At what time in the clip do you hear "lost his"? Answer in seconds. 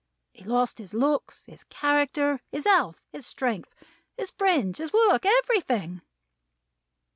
0.43-0.95